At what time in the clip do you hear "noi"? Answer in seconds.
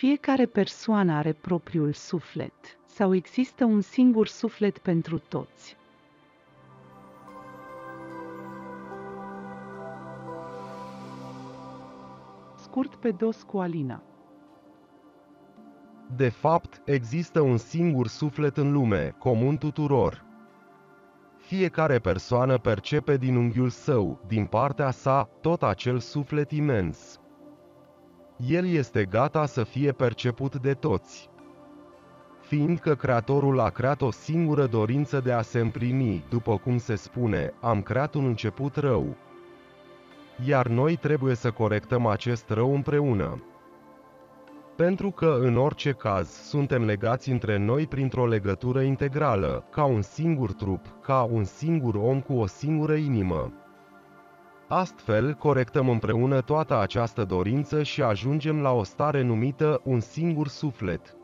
40.66-40.96, 47.56-47.86